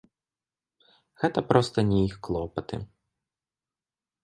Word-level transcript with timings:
Гэта 1.23 1.39
проста 1.51 1.85
не 1.91 2.01
іх 2.09 2.15
клопаты. 2.29 2.83